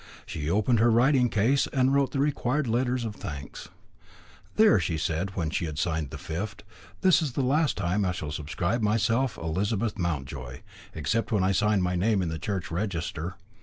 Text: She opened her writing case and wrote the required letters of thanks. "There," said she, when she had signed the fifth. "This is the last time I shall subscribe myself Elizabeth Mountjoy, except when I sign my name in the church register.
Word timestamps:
She 0.25 0.49
opened 0.49 0.79
her 0.79 0.89
writing 0.89 1.29
case 1.29 1.67
and 1.67 1.93
wrote 1.93 2.11
the 2.11 2.17
required 2.17 2.65
letters 2.65 3.05
of 3.05 3.15
thanks. 3.15 3.69
"There," 4.55 4.79
said 4.79 5.29
she, 5.29 5.35
when 5.35 5.51
she 5.51 5.65
had 5.65 5.77
signed 5.77 6.09
the 6.09 6.17
fifth. 6.17 6.63
"This 7.01 7.21
is 7.21 7.33
the 7.33 7.43
last 7.43 7.77
time 7.77 8.03
I 8.03 8.11
shall 8.11 8.31
subscribe 8.31 8.81
myself 8.81 9.37
Elizabeth 9.37 9.99
Mountjoy, 9.99 10.61
except 10.95 11.31
when 11.31 11.43
I 11.43 11.51
sign 11.51 11.83
my 11.83 11.95
name 11.95 12.23
in 12.23 12.29
the 12.29 12.39
church 12.39 12.71
register. 12.71 13.35